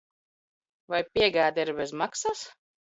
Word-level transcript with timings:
Vai 0.95 1.01
piegāde 1.11 1.67
ir 1.69 1.75
bez 1.83 1.97
maksas? 2.05 2.47